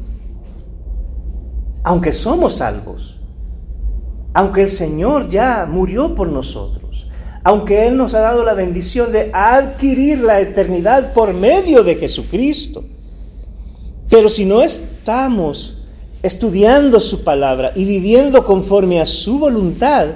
[1.82, 3.13] aunque somos salvos
[4.34, 7.06] aunque el Señor ya murió por nosotros,
[7.44, 12.84] aunque Él nos ha dado la bendición de adquirir la eternidad por medio de Jesucristo.
[14.10, 15.78] Pero si no estamos
[16.22, 20.08] estudiando su palabra y viviendo conforme a su voluntad,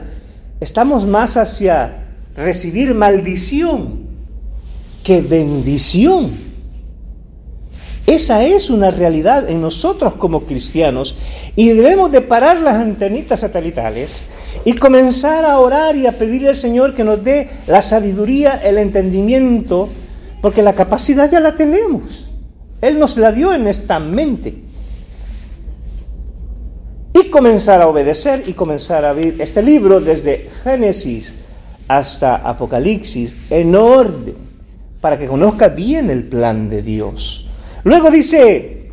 [0.60, 4.08] estamos más hacia recibir maldición
[5.04, 6.47] que bendición.
[8.08, 11.14] Esa es una realidad en nosotros como cristianos
[11.54, 14.22] y debemos de parar las antenitas satelitales
[14.64, 18.78] y comenzar a orar y a pedirle al Señor que nos dé la sabiduría, el
[18.78, 19.90] entendimiento,
[20.40, 22.30] porque la capacidad ya la tenemos.
[22.80, 24.56] Él nos la dio en esta mente.
[27.12, 31.34] Y comenzar a obedecer y comenzar a abrir este libro desde Génesis
[31.88, 34.34] hasta Apocalipsis en orden,
[35.02, 37.44] para que conozca bien el plan de Dios.
[37.84, 38.90] Luego dice,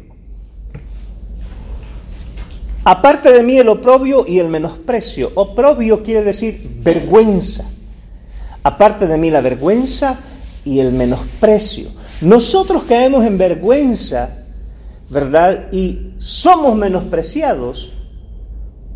[2.83, 5.31] aparte de mí el oprobio y el menosprecio.
[5.35, 7.69] Oprobio quiere decir vergüenza.
[8.63, 10.19] Aparte de mí la vergüenza
[10.63, 11.89] y el menosprecio.
[12.21, 14.29] Nosotros caemos en vergüenza,
[15.09, 15.67] ¿verdad?
[15.71, 17.91] Y somos menospreciados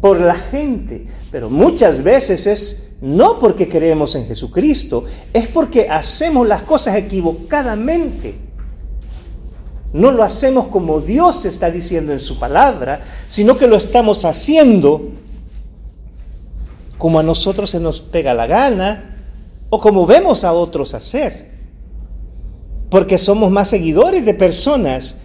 [0.01, 6.47] por la gente, pero muchas veces es no porque creemos en Jesucristo, es porque hacemos
[6.47, 8.48] las cosas equivocadamente
[9.93, 15.09] no lo hacemos como Dios está diciendo en su palabra, sino que lo estamos haciendo
[16.97, 19.15] como a nosotros se nos pega la gana
[19.69, 21.49] o como vemos a otros hacer.
[22.89, 25.15] Porque somos más seguidores de personas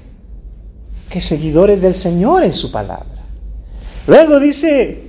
[1.10, 3.24] que seguidores del Señor en su palabra.
[4.06, 5.02] Luego dice,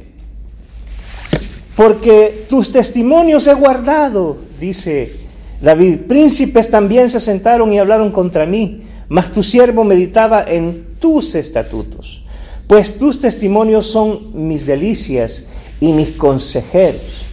[1.75, 5.13] porque tus testimonios he guardado, dice
[5.61, 11.35] David, príncipes también se sentaron y hablaron contra mí mas tu siervo meditaba en tus
[11.35, 12.23] estatutos,
[12.67, 15.45] pues tus testimonios son mis delicias
[15.79, 17.25] y mis consejeros.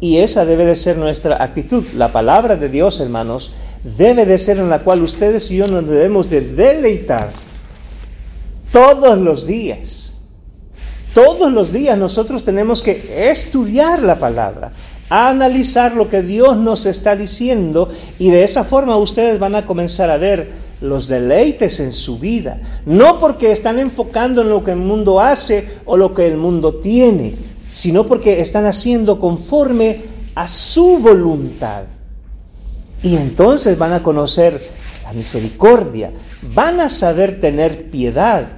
[0.00, 1.84] Y esa debe de ser nuestra actitud.
[1.94, 3.52] La palabra de Dios, hermanos,
[3.96, 7.32] debe de ser en la cual ustedes y yo nos debemos de deleitar
[8.72, 10.14] todos los días.
[11.14, 14.70] Todos los días nosotros tenemos que estudiar la palabra,
[15.08, 17.88] analizar lo que Dios nos está diciendo
[18.18, 22.60] y de esa forma ustedes van a comenzar a ver los deleites en su vida,
[22.84, 26.74] no porque están enfocando en lo que el mundo hace o lo que el mundo
[26.76, 27.34] tiene,
[27.72, 30.02] sino porque están haciendo conforme
[30.34, 31.84] a su voluntad.
[33.02, 34.60] Y entonces van a conocer
[35.04, 36.10] la misericordia,
[36.54, 38.48] van a saber tener piedad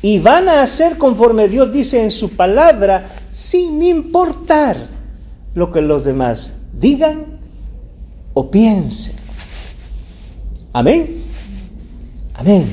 [0.00, 4.95] y van a hacer conforme Dios dice en su palabra, sin importar
[5.56, 7.38] lo que los demás digan
[8.34, 9.16] o piensen.
[10.72, 11.22] Amén.
[12.34, 12.66] Amén.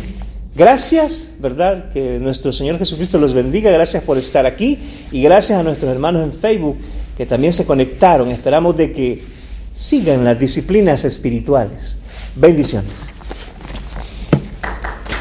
[0.54, 1.90] Gracias, ¿verdad?
[1.94, 3.72] Que nuestro Señor Jesucristo los bendiga.
[3.72, 4.78] Gracias por estar aquí
[5.14, 6.76] y gracias a nuestros hermanos en Facebook
[7.16, 8.28] que también se conectaron.
[8.28, 9.24] Esperamos de que
[9.72, 11.98] sigan las disciplinas espirituales.
[12.36, 13.13] Bendiciones.